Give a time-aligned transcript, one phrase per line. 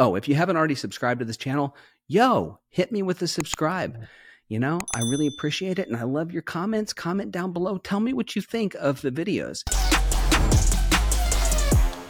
[0.00, 1.74] Oh, if you haven't already subscribed to this channel,
[2.06, 3.98] yo, hit me with the subscribe.
[4.46, 6.92] You know, I really appreciate it and I love your comments.
[6.92, 7.78] Comment down below.
[7.78, 9.64] Tell me what you think of the videos.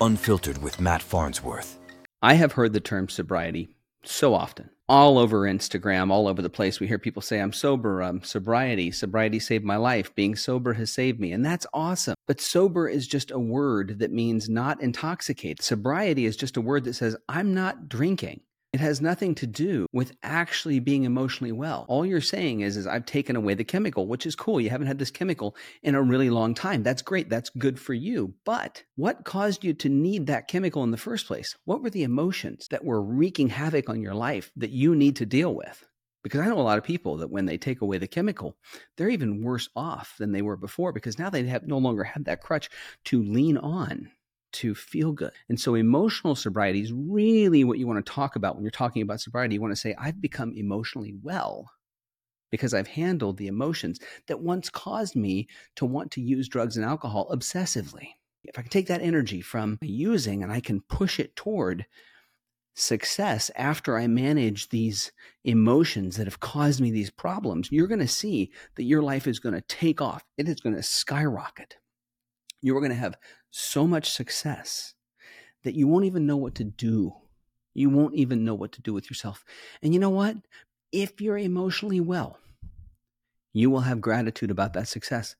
[0.00, 1.78] Unfiltered with Matt Farnsworth.
[2.22, 3.68] I have heard the term sobriety
[4.02, 4.70] so often.
[4.88, 8.92] All over Instagram, all over the place, we hear people say, I'm sober, um, sobriety,
[8.92, 11.32] sobriety saved my life, being sober has saved me.
[11.32, 12.14] And that's awesome.
[12.28, 15.60] But sober is just a word that means not intoxicated.
[15.60, 18.42] Sobriety is just a word that says, I'm not drinking.
[18.76, 21.86] It has nothing to do with actually being emotionally well.
[21.88, 24.60] All you're saying is, is I've taken away the chemical, which is cool.
[24.60, 26.82] You haven't had this chemical in a really long time.
[26.82, 27.30] That's great.
[27.30, 28.34] That's good for you.
[28.44, 31.56] But what caused you to need that chemical in the first place?
[31.64, 35.24] What were the emotions that were wreaking havoc on your life that you need to
[35.24, 35.82] deal with?
[36.22, 38.58] Because I know a lot of people that when they take away the chemical,
[38.98, 42.24] they're even worse off than they were before because now they have no longer have
[42.24, 42.68] that crutch
[43.04, 44.10] to lean on
[44.56, 45.32] to feel good.
[45.48, 49.02] And so emotional sobriety is really what you want to talk about when you're talking
[49.02, 49.54] about sobriety.
[49.54, 51.70] You want to say, I've become emotionally well
[52.50, 56.86] because I've handled the emotions that once caused me to want to use drugs and
[56.86, 58.08] alcohol obsessively.
[58.44, 61.84] If I can take that energy from using and I can push it toward
[62.74, 65.10] success after I manage these
[65.44, 69.38] emotions that have caused me these problems, you're going to see that your life is
[69.38, 70.24] going to take off.
[70.38, 71.76] It is going to skyrocket
[72.66, 73.16] you are going to have
[73.52, 74.94] so much success
[75.62, 77.12] that you won't even know what to do.
[77.74, 79.44] You won't even know what to do with yourself.
[79.82, 80.36] And you know what?
[80.90, 82.38] If you're emotionally well,
[83.52, 85.36] you will have gratitude about that success.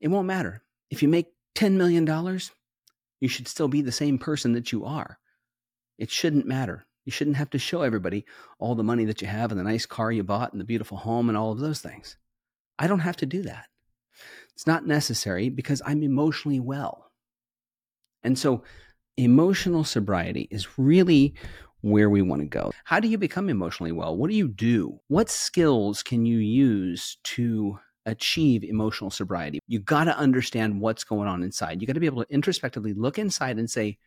[0.00, 0.62] It won't matter.
[0.88, 2.06] If you make $10 million,
[3.18, 5.18] you should still be the same person that you are.
[5.98, 6.86] It shouldn't matter.
[7.04, 8.24] You shouldn't have to show everybody
[8.60, 10.98] all the money that you have and the nice car you bought and the beautiful
[10.98, 12.16] home and all of those things.
[12.78, 13.66] I don't have to do that.
[14.56, 17.10] It's not necessary because I'm emotionally well.
[18.22, 18.64] And so,
[19.18, 21.34] emotional sobriety is really
[21.82, 22.72] where we want to go.
[22.84, 24.16] How do you become emotionally well?
[24.16, 24.98] What do you do?
[25.08, 29.60] What skills can you use to achieve emotional sobriety?
[29.68, 31.80] You got to understand what's going on inside.
[31.80, 33.98] You got to be able to introspectively look inside and say,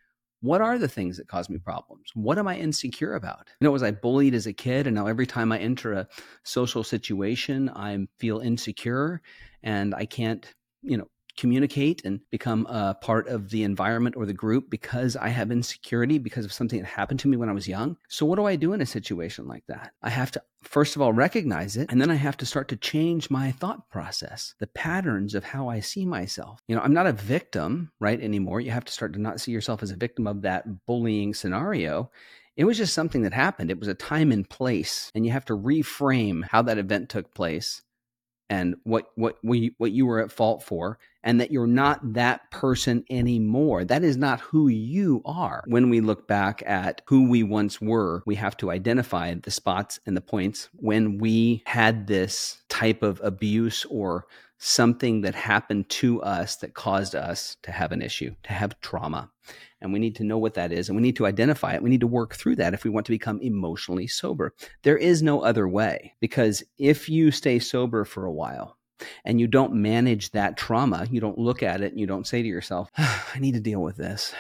[0.42, 2.10] what are the things that cause me problems?
[2.14, 3.48] What am I insecure about?
[3.60, 4.88] You know, was I bullied as a kid?
[4.88, 6.08] And now every time I enter a
[6.44, 9.22] social situation, I feel insecure
[9.64, 10.46] and I can't,
[10.82, 11.08] you know,
[11.40, 16.18] communicate and become a part of the environment or the group because I have insecurity
[16.18, 17.96] because of something that happened to me when I was young.
[18.10, 19.94] So, what do I do in a situation like that?
[20.04, 22.76] I have to, first of all, recognize it, and then I have to start to
[22.76, 26.60] change my thought process, the patterns of how I see myself.
[26.68, 28.60] You know, I'm not a victim, right, anymore.
[28.60, 32.12] You have to start to not see yourself as a victim of that bullying scenario.
[32.58, 33.72] It was just something that happened.
[33.72, 37.34] It was a time and place, and you have to reframe how that event took
[37.34, 37.82] place
[38.50, 42.50] and what what we what you were at fault for and that you're not that
[42.50, 43.84] person anymore.
[43.84, 45.64] That is not who you are.
[45.68, 50.00] When we look back at who we once were we have to identify the spots
[50.06, 54.26] and the points when we had this type of abuse or
[54.60, 59.30] something that happened to us that caused us to have an issue to have trauma
[59.82, 61.82] and we need to know what that is and we need to identify it.
[61.82, 64.54] We need to work through that if we want to become emotionally sober.
[64.84, 68.76] There is no other way because if you stay sober for a while,
[69.24, 72.42] and you don't manage that trauma, you don't look at it and you don't say
[72.42, 74.34] to yourself, I need to deal with this,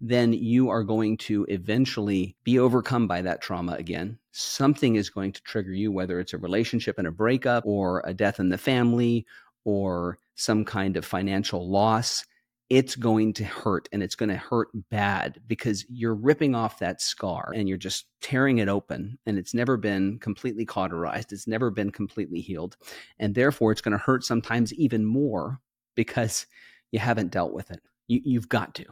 [0.00, 4.18] then you are going to eventually be overcome by that trauma again.
[4.30, 8.14] Something is going to trigger you, whether it's a relationship and a breakup, or a
[8.14, 9.26] death in the family,
[9.66, 12.24] or some kind of financial loss
[12.68, 17.00] it's going to hurt and it's going to hurt bad because you're ripping off that
[17.00, 21.32] scar and you're just tearing it open and it's never been completely cauterized.
[21.32, 22.76] It's never been completely healed.
[23.20, 25.60] And therefore, it's going to hurt sometimes even more
[25.94, 26.46] because
[26.90, 27.80] you haven't dealt with it.
[28.08, 28.84] You, have got to.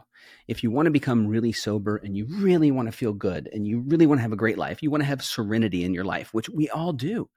[0.47, 3.65] If you want to become really sober and you really want to feel good and
[3.65, 6.03] you really want to have a great life, you want to have serenity in your
[6.03, 7.29] life, which we all do.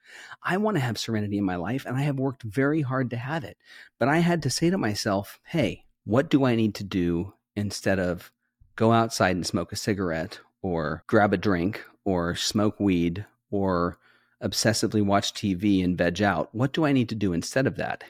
[0.43, 3.17] I want to have serenity in my life and I have worked very hard to
[3.17, 3.57] have it.
[3.99, 7.99] But I had to say to myself, hey, what do I need to do instead
[8.01, 8.33] of
[8.75, 13.99] go outside and smoke a cigarette or grab a drink or smoke weed or
[14.43, 16.49] obsessively watch TV and veg out?
[16.53, 18.03] What do I need to do instead of that?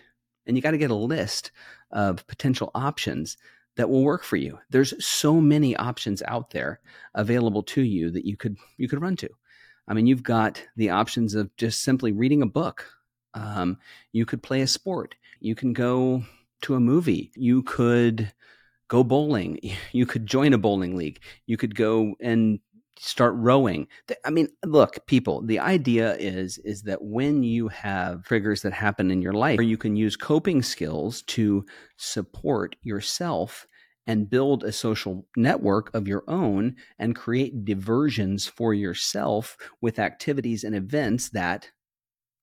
[0.47, 1.51] And you got to get a list
[1.91, 3.37] of potential options
[3.79, 4.59] that will work for you.
[4.71, 6.81] There's so many options out there
[7.15, 9.31] available to you that you could you could run to.
[9.87, 12.85] I mean, you've got the options of just simply reading a book.
[13.35, 13.79] Um,
[14.13, 15.15] you could play a sport.
[15.39, 16.25] You can go
[16.63, 17.31] to a movie.
[17.37, 18.33] You could
[18.89, 19.61] go bowling.
[19.93, 21.21] You could join a bowling league.
[21.47, 22.59] You could go and
[23.01, 23.87] start rowing.
[24.25, 29.11] I mean, look, people, the idea is is that when you have triggers that happen
[29.11, 31.65] in your life, you can use coping skills to
[31.97, 33.67] support yourself
[34.07, 40.65] and build a social network of your own and create diversions for yourself with activities
[40.65, 41.71] and events that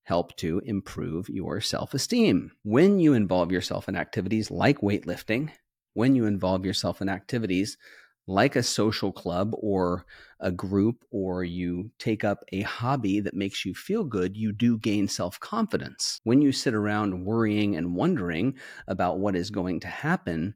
[0.03, 2.51] help to improve your self esteem.
[2.63, 5.49] When you involve yourself in activities like weightlifting,
[5.95, 7.77] when you involve yourself in activities
[8.27, 10.05] like a social club or
[10.39, 14.77] a group, or you take up a hobby that makes you feel good, you do
[14.77, 16.19] gain self confidence.
[16.23, 18.55] When you sit around worrying and wondering
[18.87, 20.55] about what is going to happen,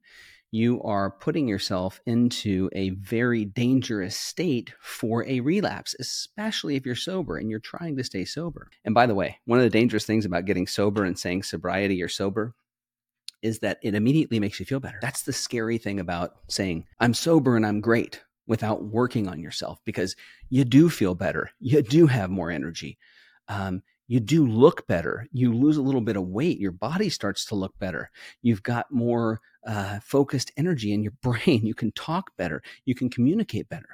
[0.52, 6.96] you are putting yourself into a very dangerous state for a relapse, especially if you're
[6.96, 8.70] sober and you're trying to stay sober.
[8.84, 12.02] And by the way, one of the dangerous things about getting sober and saying sobriety
[12.02, 12.56] or sober
[13.42, 15.00] is that it immediately makes you feel better.
[15.02, 19.80] That's the scary thing about saying, I'm sober and I'm great without working on yourself
[19.86, 20.16] because
[20.50, 21.52] you do feel better.
[21.60, 22.98] You do have more energy.
[23.48, 25.28] Um, you do look better.
[25.32, 26.60] You lose a little bit of weight.
[26.60, 28.10] Your body starts to look better.
[28.42, 31.66] You've got more uh, focused energy in your brain.
[31.66, 32.62] You can talk better.
[32.86, 33.88] You can communicate better.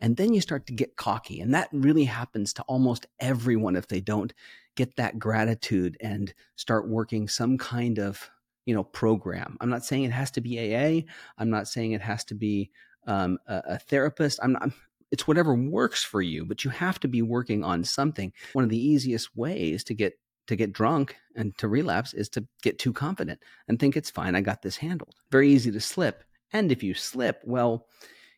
[0.00, 1.40] And then you start to get cocky.
[1.40, 4.32] And that really happens to almost everyone if they don't
[4.74, 8.30] get that gratitude and start working some kind of
[8.66, 9.56] you know program.
[9.60, 11.02] I'm not saying it has to be AA
[11.38, 12.70] i'm not saying it has to be
[13.06, 14.40] um, a, a, therapist.
[14.42, 14.70] I'm not
[15.12, 18.32] it's whatever works for you but you have to be working on something.
[18.52, 20.18] One of the easiest ways to get
[20.48, 24.34] to get drunk and to relapse is to get too confident and think it's fine
[24.34, 25.14] i got this handled.
[25.30, 26.24] Very easy to slip.
[26.52, 27.86] And if you slip well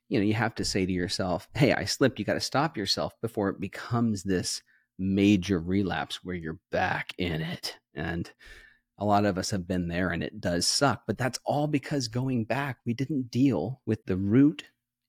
[0.08, 2.18] you know you have to say to yourself hey i slipped.
[2.18, 4.62] You got to stop yourself before it becomes this
[4.98, 7.78] major relapse where you're back in it.
[7.94, 8.30] And
[8.98, 12.08] a lot of us have been there and it does suck, but that's all because
[12.08, 14.64] going back, we didn't deal with the root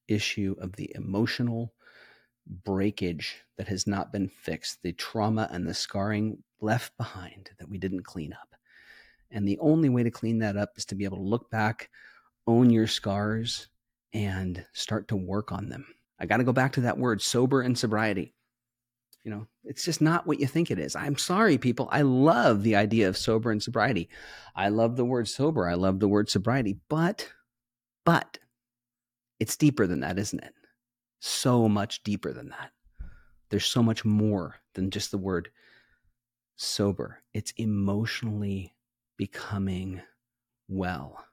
[0.08, 1.74] issue of the emotional
[2.46, 7.78] breakage that has not been fixed, the trauma and the scarring left behind that we
[7.78, 8.56] didn't clean up.
[9.32, 11.90] And the only way to clean that up is to be able to look back,
[12.48, 13.68] own your scars,
[14.14, 15.86] and start to work on them.
[16.20, 18.34] I got to go back to that word sober and sobriety.
[19.24, 20.95] You know, it's just not what you think it is.
[20.95, 21.89] I'm sorry, people.
[21.92, 24.10] I love the idea of sober and sobriety.
[24.56, 25.68] I love the word sober.
[25.68, 26.77] I love the word sobriety.
[26.88, 27.30] But,
[28.06, 28.39] but
[29.39, 30.54] it's deeper than that, isn't it?
[31.19, 32.71] So much deeper than that.
[33.50, 35.50] There's so much more than just the word
[36.56, 37.19] sober.
[37.33, 38.74] It's emotionally
[39.18, 40.01] becoming
[40.68, 41.25] well.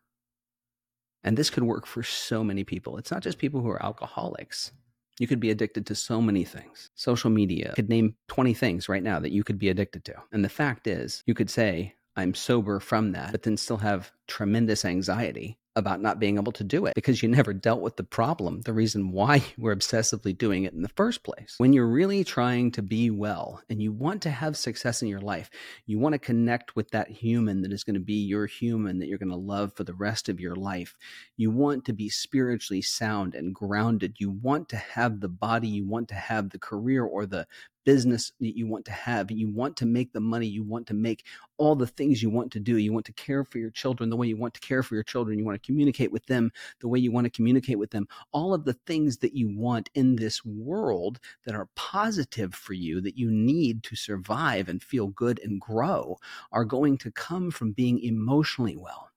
[1.22, 2.98] And this could work for so many people.
[2.98, 4.72] It's not just people who are alcoholics.
[5.18, 6.90] You could be addicted to so many things.
[6.94, 10.14] Social media could name 20 things right now that you could be addicted to.
[10.32, 14.12] And the fact is, you could say, I'm sober from that, but then still have
[14.26, 18.02] tremendous anxiety about not being able to do it because you never dealt with the
[18.02, 21.54] problem, the reason why you were obsessively doing it in the first place.
[21.58, 25.20] When you're really trying to be well and you want to have success in your
[25.20, 25.50] life,
[25.84, 29.06] you want to connect with that human that is going to be your human that
[29.06, 30.96] you're going to love for the rest of your life.
[31.36, 34.16] You want to be spiritually sound and grounded.
[34.18, 37.46] You want to have the body, you want to have the career or the
[37.86, 39.30] business that you want to have.
[39.30, 40.46] You want to make the money.
[40.46, 41.24] You want to make
[41.56, 42.76] all the things you want to do.
[42.76, 45.04] You want to care for your children the way you want to care for your
[45.04, 45.38] children.
[45.38, 46.50] You want to communicate with them
[46.80, 48.06] the way you want to communicate with them.
[48.32, 53.00] All of the things that you want in this world that are positive for you,
[53.00, 56.18] that you need to survive and feel good and grow,
[56.52, 59.10] are going to come from being emotionally well,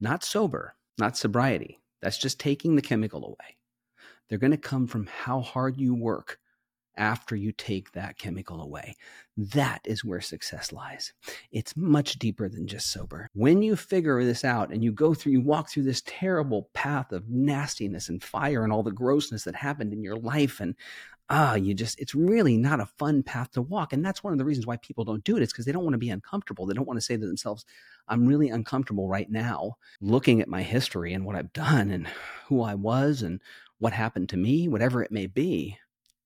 [0.00, 1.80] not sober, not sobriety.
[2.02, 3.56] That's just taking the chemical away.
[4.28, 6.38] They're going to come from how hard you work
[6.96, 8.96] after you take that chemical away.
[9.36, 11.12] That is where success lies.
[11.50, 13.28] It's much deeper than just sober.
[13.34, 17.12] When you figure this out and you go through, you walk through this terrible path
[17.12, 20.74] of nastiness and fire and all the grossness that happened in your life and
[21.30, 23.94] ah, you just, it's really not a fun path to walk.
[23.94, 25.42] And that's one of the reasons why people don't do it.
[25.42, 26.66] It's because they don't want to be uncomfortable.
[26.66, 27.64] They don't want to say to themselves,
[28.06, 32.06] I'm really uncomfortable right now looking at my history and what I've done and
[32.46, 33.40] who I was and
[33.78, 35.78] what happened to me, whatever it may be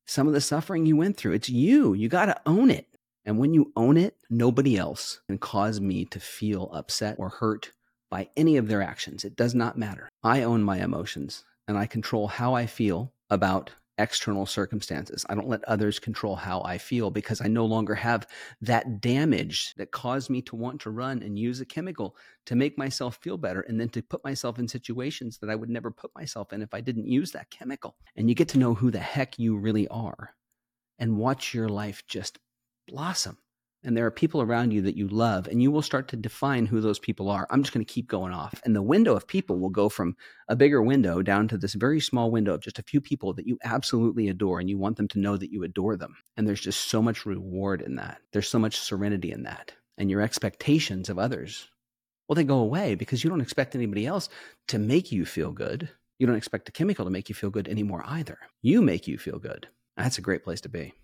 [0.07, 1.33] some of the suffering you went through.
[1.33, 1.95] It's you.
[1.95, 2.87] You got to own it.
[3.25, 7.73] And when you own it, nobody else can cause me to feel upset or hurt
[8.09, 9.25] by any of their actions.
[9.25, 10.09] It does not matter.
[10.23, 15.25] I own my emotions and I control how I feel about external circumstances.
[15.29, 18.26] I don't let others control how I feel because I no longer have
[18.61, 22.76] that damage that caused me to want to run and use a chemical to make
[22.76, 26.15] myself feel better and then to put myself in situations that I would never put
[26.15, 27.97] myself in if I didn't use that chemical.
[28.17, 30.35] And you get to know who the heck you really are
[30.99, 32.38] and watch your life just
[32.87, 33.38] blossom
[33.87, 36.66] and there are people around you that you love, and you will start to define
[36.66, 37.47] who those people are.
[37.50, 38.61] I'm just going to keep going off.
[38.64, 40.16] And the window of people will go from
[40.49, 43.47] a bigger window down to this very small window of just a few people that
[43.47, 46.16] you absolutely adore, and you want them to know that you adore them.
[46.37, 48.21] And there's just so much reward in that.
[48.33, 49.73] There's so much serenity in that.
[49.97, 51.69] And your expectations of others
[52.28, 54.28] Well, they go away because you don't expect anybody else
[54.69, 55.88] to make you feel good.
[56.19, 58.38] You don't expect a chemical to make you feel good anymore either.
[58.62, 59.69] You make you feel good.
[59.97, 60.95] That's a great place to be.